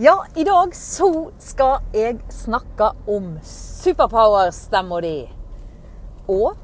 [0.00, 5.24] Ja, i dag så skal jeg snakke om superpower-stemma di.
[6.30, 6.54] Og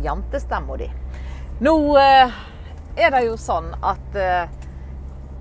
[0.00, 0.86] jantestemma di.
[1.60, 2.38] Nå eh,
[2.96, 4.48] er det jo sånn at eh,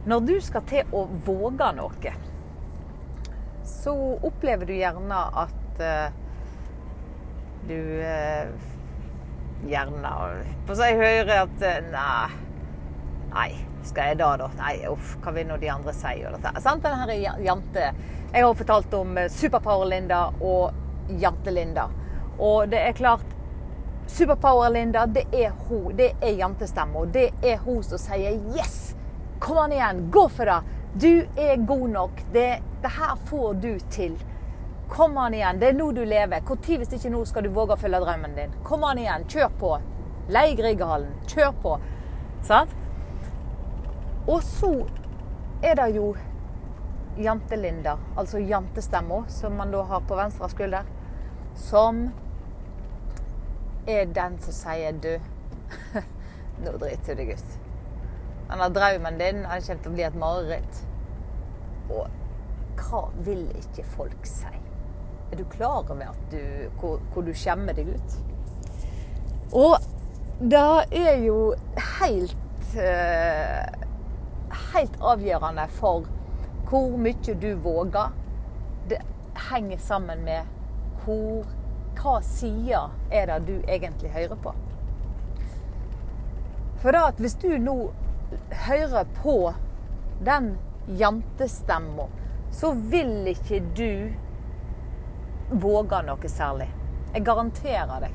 [0.03, 2.11] når du skal til å våge noe,
[3.63, 3.93] så
[4.27, 6.11] opplever du gjerne at eh,
[7.71, 8.51] du eh,
[9.71, 10.11] gjerne
[10.67, 12.46] på seg hører at eh, nei,
[13.33, 13.51] nei,
[13.83, 14.49] skal jeg da, da?
[14.59, 16.13] Nei, uff, hva vil nå de andre si?
[16.25, 16.61] Og dette.
[16.63, 16.83] Sant?
[16.83, 17.91] Denne her jante
[18.33, 21.87] Jeg har fortalt om eh, Superpower-Linda og Jante-Linda.
[22.43, 23.35] Og det er klart
[24.07, 25.95] Superpower-Linda, det er hun.
[25.97, 27.05] Det er jantestemma.
[27.05, 28.95] Det er hun som sier 'yes'.
[29.39, 30.61] Kom an igjen, gå for det.
[30.93, 32.11] Du er god nok.
[32.33, 34.17] Det, det her får du til.
[34.89, 36.41] Kom an igjen, det er nå du lever.
[36.41, 38.53] Når hvis ikke nå skal du våge å følge drømmen din?
[38.63, 39.77] Kom an igjen, kjør på.
[40.29, 41.11] Lei Grieghallen.
[41.27, 41.79] Kjør på.
[42.41, 42.71] Sant?
[44.27, 44.71] Og så
[45.63, 46.15] er det jo
[47.17, 50.89] Jante-Linda, altså jantestemma, som man da har på venstre skulder,
[51.55, 52.09] som
[53.87, 55.13] er den som sier du
[56.63, 57.55] Nå driter du deg ut.
[58.49, 60.79] Denne drømmen din han kommer til å bli et mareritt.
[61.93, 62.07] Og
[62.81, 64.53] hva vil ikke folk si?
[65.31, 66.39] Er du klar over du,
[66.79, 68.17] hvor, hvor du skjemmer deg ut?
[69.53, 69.77] Og
[70.39, 70.65] det
[70.97, 71.37] er jo
[71.99, 73.76] helt eh,
[74.73, 76.07] Helt avgjørende for
[76.67, 78.11] hvor mye du våger.
[78.89, 78.99] Det
[79.49, 80.45] henger sammen med
[81.03, 81.45] hvor
[81.97, 84.53] hva side er det du egentlig hører på?
[86.77, 87.77] For da at hvis du nå
[88.67, 89.37] hører på
[90.25, 90.57] den
[90.99, 92.05] jantestemma,
[92.51, 94.13] så vil ikke du
[95.51, 96.67] våge noe særlig.
[97.13, 98.13] Jeg garanterer deg.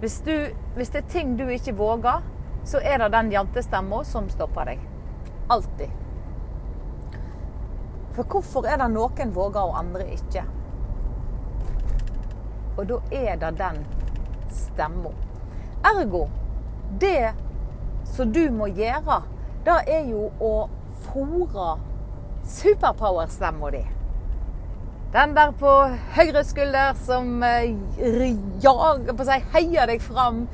[0.00, 0.34] Hvis, du,
[0.76, 2.22] hvis det er ting du ikke våger,
[2.68, 4.87] så er det den jantestemma som stopper deg.
[5.48, 5.90] Alltid.
[8.12, 10.42] For hvorfor er det noen våger og andre ikke?
[12.78, 13.82] Og da er det den
[14.54, 15.12] stemma.
[15.86, 16.26] Ergo,
[17.00, 17.32] det
[18.08, 19.22] som du må gjøre,
[19.66, 20.52] det er jo å
[21.08, 21.76] fòre
[22.48, 23.84] superpower-stemma di.
[25.12, 25.74] Den der på
[26.16, 30.46] høyre skulder som jager på seg, heier deg fram.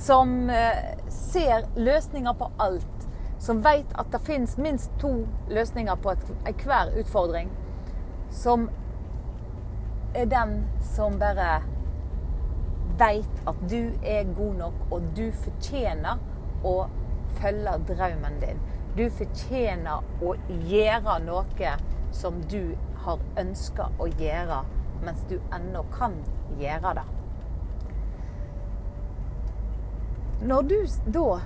[0.00, 0.48] Som
[1.12, 2.99] ser løsninger på alt.
[3.50, 5.08] Som vet at det finnes minst to
[5.50, 6.12] løsninger på
[6.46, 7.48] enhver utfordring.
[8.30, 8.68] Som
[10.14, 10.52] er den
[10.92, 11.56] som bare
[13.02, 16.22] veit at du er god nok, og du fortjener
[16.62, 16.76] å
[17.42, 18.62] følge drømmen din.
[18.94, 20.38] Du fortjener å
[20.70, 21.76] gjøre noe
[22.14, 24.62] som du har ønska å gjøre,
[25.02, 26.20] mens du ennå kan
[26.62, 27.08] gjøre det.
[30.46, 30.76] Når du
[31.18, 31.40] da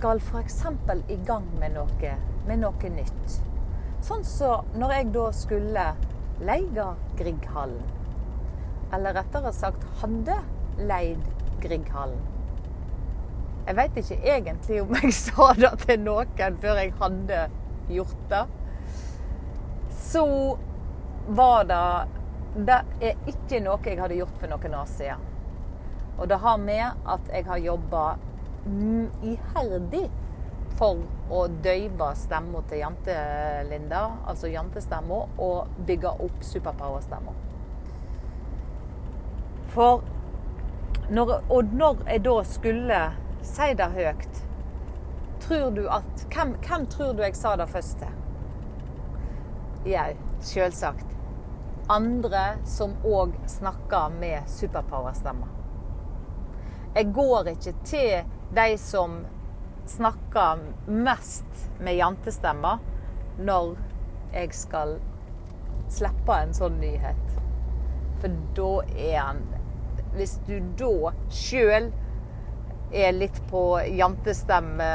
[0.00, 0.64] skal f.eks.
[1.08, 2.10] i gang med noe,
[2.48, 3.34] med noe nytt
[4.00, 5.82] Sånn som så når jeg da skulle
[6.40, 6.84] leie
[7.18, 7.82] Grieghallen.
[8.96, 10.38] Eller rettere sagt hadde
[10.88, 11.26] leid
[11.60, 12.22] Grieghallen.
[13.66, 17.42] Jeg veit ikke egentlig om jeg sa det til noen før jeg hadde
[17.92, 18.42] gjort det.
[20.06, 20.24] Så
[21.28, 21.84] var det
[22.56, 25.28] Det er ikke noe jeg hadde gjort for noen år siden.
[26.16, 28.08] Og det har med at jeg har jobba
[28.66, 30.08] iherdig
[30.78, 31.00] for
[31.32, 37.34] å døyve stemma til Jante-Linda, altså jantestemma, og bygge opp superpower-stemma.
[39.74, 40.04] For
[41.10, 43.00] når, Og når jeg da skulle
[43.42, 44.46] si det høyt
[45.40, 48.18] tror du at hvem, hvem, tror du jeg sa det først til?
[49.90, 50.12] Jau,
[50.44, 51.16] selvsagt.
[51.90, 55.48] Andre som òg snakker med superpower-stemmer.
[56.94, 59.26] Jeg går ikke til de som
[59.86, 62.78] snakker mest med jantestemmer,
[63.38, 63.76] når
[64.32, 64.96] jeg skal
[65.90, 67.38] slippe en sånn nyhet.
[68.20, 69.42] For da er han
[70.10, 71.84] Hvis du da sjøl
[72.90, 73.62] er litt på
[73.94, 74.86] jantestemme,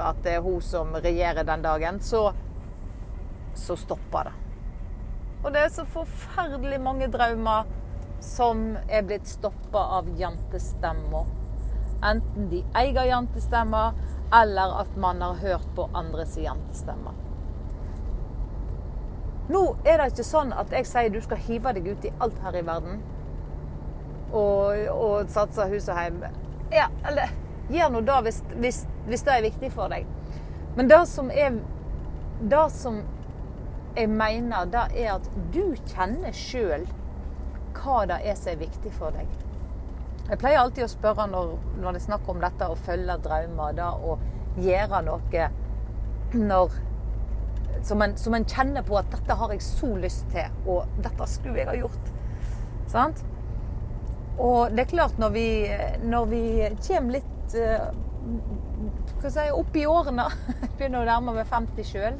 [0.00, 2.30] at det er hun som regjerer den dagen, så,
[3.52, 4.32] så stopper det.
[5.44, 7.68] Og det er så forferdelig mange drømmer
[8.24, 11.28] som er blitt stoppa av jantestemmer.
[12.06, 13.96] Enten de eier jantestemmer,
[14.34, 17.14] eller at man har hørt på andres jantestemmer.
[19.48, 22.38] Nå er det ikke sånn at jeg sier du skal hive deg ut i alt
[22.42, 22.98] her i verden
[24.32, 26.22] og, og satse hus og heim.
[26.74, 27.30] Ja, eller
[27.70, 30.06] gjør nå det hvis, hvis, hvis, det er viktig for deg.
[30.76, 31.62] Men det som er
[32.36, 32.98] Det som
[33.96, 36.82] jeg mener, det er at du kjenner sjøl
[37.78, 39.30] hva det er som er viktig for deg.
[40.26, 43.76] Jeg pleier alltid å spørre når, når det er snakk om dette å følge drømmer,
[43.78, 44.16] da å
[44.58, 45.48] gjøre noe
[46.34, 46.74] når
[47.86, 51.26] som en, som en kjenner på at 'dette har jeg så lyst til', og 'dette
[51.30, 52.10] skulle jeg ha gjort'.
[52.90, 53.22] Sant?
[54.38, 55.46] Og det er klart, når vi,
[56.02, 56.42] når vi
[56.88, 57.86] kommer litt uh,
[59.20, 60.26] hva si, opp i årene,
[60.76, 62.18] begynner å nærme meg 50 sjøl,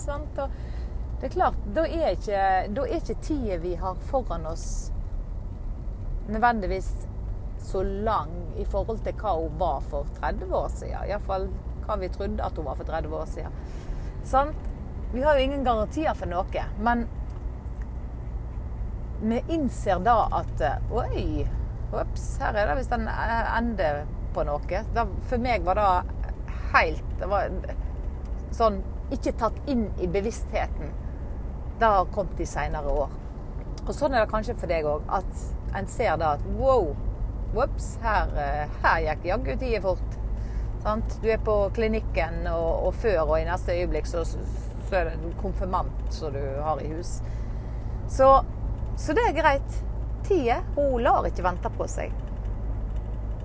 [1.17, 2.41] det er klart, da er ikke,
[2.77, 4.93] da ikke tida vi har foran oss
[6.29, 6.91] nødvendigvis
[7.67, 11.09] så lang i forhold til hva hun var for 30 år siden.
[11.09, 11.49] Iallfall
[11.87, 13.53] hva vi trodde at hun var for 30 år siden.
[14.25, 14.73] Sant?
[15.13, 16.65] Vi har jo ingen garantier for noe.
[16.79, 17.07] Men
[19.23, 21.47] vi innser da at Oi,
[21.95, 23.91] ops, her er det visst en ende
[24.35, 24.83] på noe.
[25.31, 25.89] For meg var det
[26.75, 27.51] helt Det var
[28.55, 28.83] sånn
[29.15, 30.91] ikke tatt inn i bevisstheten.
[31.79, 33.13] Det har kommet i seinere år.
[33.87, 35.05] Og sånn er det kanskje for deg òg.
[35.07, 36.91] At en ser da at wow,
[37.55, 38.33] ops, her,
[38.83, 40.19] her gikk jaggu tida fort.
[40.83, 41.17] Sant?
[41.23, 45.17] Du er på klinikken, og, og, før og i neste øyeblikk så, så er det
[45.17, 47.19] en konfirmant som du har i hus.
[48.09, 48.29] Så,
[48.97, 49.81] så det er greit.
[50.27, 52.15] Tida hun lar ikke vente på seg.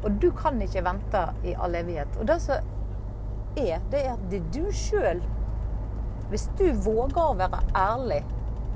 [0.02, 2.18] Og du kan ikke vente i all evighet.
[2.20, 2.62] Og det som
[3.58, 5.20] er, det er at det er du sjøl
[6.32, 8.22] Hvis du våger å være ærlig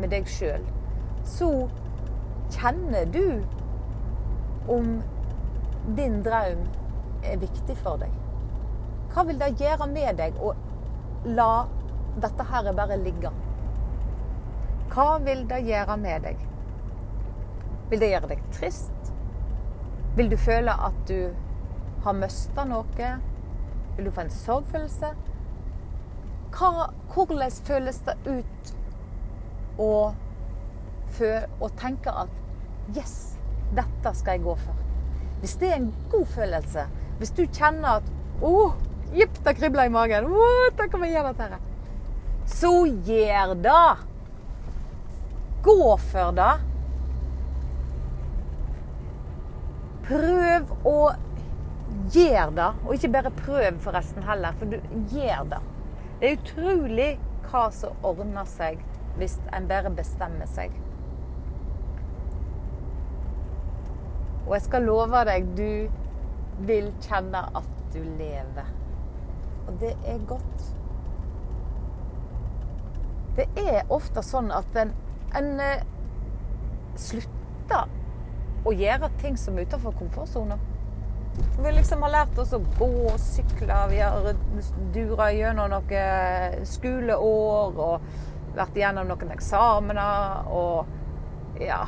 [0.02, 0.64] med deg sjøl,
[1.24, 1.48] så
[2.52, 3.40] kjenner du
[4.68, 4.98] om
[5.98, 6.66] din drøm
[7.24, 8.14] er viktig for deg.
[9.14, 10.54] Hva vil det gjøre med deg å
[11.38, 11.68] la
[12.22, 13.32] dette her bare ligge?
[14.94, 16.42] Hva vil det gjøre med deg?
[17.90, 19.12] Vil det gjøre deg trist?
[20.16, 21.30] Vil du føle at du
[22.06, 23.12] har mista noe?
[23.96, 25.12] Vil du få en sorgfølelse?
[26.56, 28.74] Hva, hvordan føles det ut
[29.82, 29.92] å,
[31.60, 32.42] å tenke at
[32.94, 33.36] Yes,
[33.74, 34.85] dette skal jeg gå for.
[35.46, 36.88] Hvis det er en god følelse,
[37.20, 38.08] hvis du kjenner at
[38.42, 38.72] Å, oh,
[39.14, 40.26] Jipp, det kribler i magen.
[40.26, 41.60] Oh, Da kan vi gjøre dette.
[42.50, 42.72] Så
[43.06, 43.84] gjør det.
[45.68, 46.50] Gå for det.
[50.10, 50.98] Prøv å
[52.18, 52.72] gjøre det.
[52.82, 54.58] Og ikke bare prøv, forresten, heller.
[54.58, 54.82] For du
[55.14, 55.62] gjør det.
[56.20, 57.12] Det er utrolig
[57.52, 58.82] hva som ordner seg
[59.22, 60.74] hvis en bare bestemmer seg.
[64.46, 68.70] Og jeg skal love deg, du vil kjenne at du lever.
[69.66, 70.68] Og det er godt.
[73.36, 74.94] Det er ofte sånn at en,
[75.36, 75.82] en uh,
[76.96, 77.90] slutter
[78.66, 80.58] å gjøre ting som er utenfor komfortsona.
[81.36, 83.82] Vi liksom har lært oss å gå og sykle.
[83.92, 84.30] Vi har
[84.96, 88.08] dura gjennom noen skoleår og
[88.56, 91.84] vært igjennom noen eksamener og ja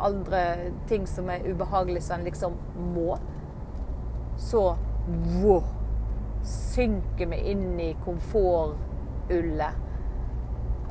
[0.00, 2.56] andre ting som er ubehagelig, som en liksom
[2.94, 3.18] må.
[4.40, 4.62] Så
[5.42, 5.64] wow,
[6.46, 9.88] synker vi inn i komfortullet.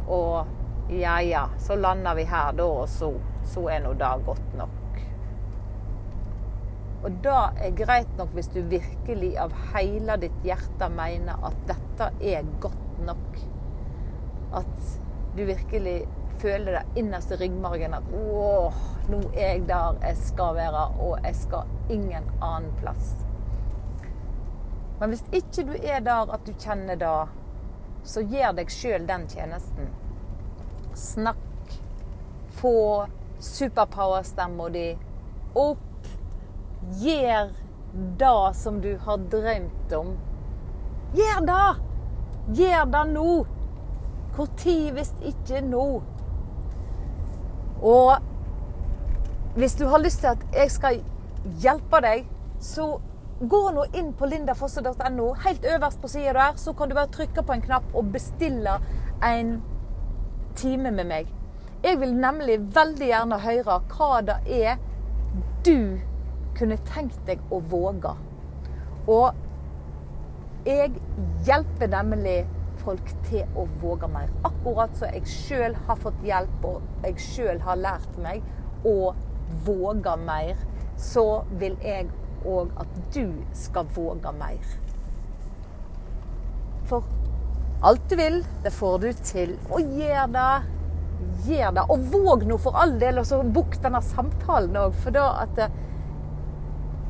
[0.10, 0.46] Og
[0.90, 3.14] ja ja, så lander vi her da, og så,
[3.46, 4.78] så er nå det godt nok.
[7.00, 12.10] Og det er greit nok hvis du virkelig av hele ditt hjerte mener at dette
[12.20, 13.38] er godt nok.
[14.60, 14.98] At
[15.38, 16.02] du virkelig
[16.40, 18.78] føler det innerst i ryggmargen at åh,
[19.10, 23.14] nå er jeg der jeg skal være, og jeg skal ingen annen plass.
[25.00, 27.18] Men hvis ikke du er der at du kjenner det,
[28.04, 29.92] så gjør deg sjøl den tjenesten.
[30.96, 31.46] Snakk.
[32.60, 33.08] Få
[33.40, 34.88] superpower-stemma di
[35.56, 36.10] opp.
[37.00, 37.54] Gjør
[38.20, 40.12] det som du har drømt om.
[41.16, 41.70] Gjør det!
[42.60, 43.30] Gjør det nå!
[44.40, 45.86] Når hvis ikke nå?
[47.82, 48.18] Og
[49.56, 51.00] hvis du har lyst til at jeg skal
[51.62, 52.28] hjelpe deg,
[52.60, 52.98] så
[53.40, 55.34] Gå nå inn på lindafosse.no.
[55.46, 58.74] Helt øverst på sida der så kan du bare trykke på en knapp og bestille
[59.24, 59.62] en
[60.60, 61.30] time med meg.
[61.84, 64.76] Jeg vil nemlig veldig gjerne høre hva det er
[65.64, 66.02] du
[66.60, 68.12] kunne tenkt deg å våge.
[69.08, 70.92] Og jeg
[71.48, 72.42] hjelper nemlig
[72.90, 74.32] folk til å våge mer.
[74.48, 78.42] Akkurat så jeg sjøl har fått hjelp, og jeg sjøl har lært meg
[78.88, 79.14] å
[79.66, 80.58] våge mer,
[81.00, 82.10] så vil jeg
[82.48, 84.76] og at du skal våge mer.
[86.90, 87.06] For
[87.86, 89.54] alt du vil, det får du til.
[89.70, 90.54] Og gjør det.
[91.46, 91.84] Gjør det.
[91.92, 94.96] Og våg nå for all del, og så bukk denne samtalen òg.
[95.04, 95.60] For da at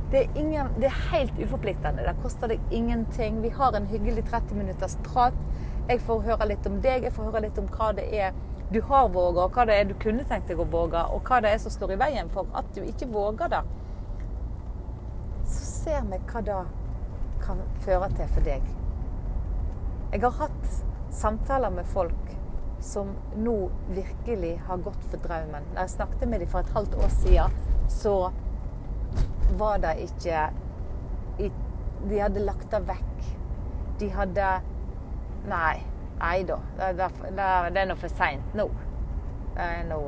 [0.10, 2.04] det, er ingen, det er helt uforpliktende.
[2.06, 3.44] Det koster deg ingenting.
[3.46, 5.38] Vi har en hyggelig 30 minutters prat.
[5.90, 8.38] Jeg får høre litt om deg, jeg får høre litt om hva det er
[8.70, 11.56] du har våga, hva det er du kunne tenkt deg å våge, og hva det
[11.56, 13.64] er som står i veien for at du ikke våger det
[15.90, 16.58] ser vi hva det
[17.42, 18.66] kan føre til for deg.
[20.14, 20.68] Jeg har hatt
[21.16, 22.34] samtaler med folk
[22.84, 23.56] som nå
[23.92, 25.66] virkelig har gått for drømmen.
[25.74, 27.58] Da jeg snakket med dem for et halvt år siden,
[27.90, 28.16] så
[29.60, 30.50] var det ikke
[32.10, 33.24] De hadde lagt det vekk.
[34.00, 34.52] De hadde
[35.48, 35.78] Nei.
[36.20, 36.58] Nei da.
[36.78, 38.68] Det, er nå for seint nå.
[39.56, 40.02] Det er nå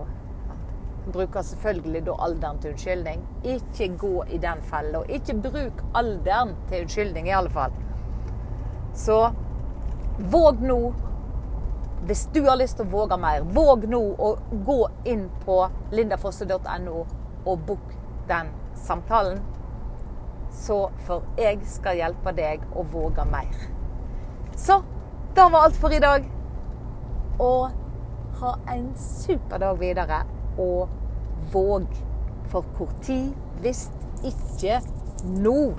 [1.02, 3.24] Bruker selvfølgelig da alderen til unnskyldning.
[3.44, 5.02] Ikke gå i den fella.
[5.10, 7.74] Ikke bruk alderen til unnskyldning, i alle fall.
[8.94, 9.18] Så
[10.30, 10.78] våg nå
[12.06, 14.32] hvis du har lyst til å våge mer, våg nå å
[14.66, 15.58] gå inn på
[15.94, 17.04] lindafosse.no
[17.46, 17.92] og book
[18.30, 18.50] den
[18.86, 19.38] samtalen.
[20.52, 23.54] Så for jeg skal hjelpe deg å våge mer.
[24.58, 24.80] Så
[25.36, 26.26] det var alt for i dag.
[27.40, 27.72] Og
[28.42, 30.24] ha en super dag videre.
[30.58, 30.90] Og
[31.54, 31.88] våg.
[32.52, 33.86] For hvor tid hvis
[34.28, 34.82] ikke
[35.24, 35.74] nå?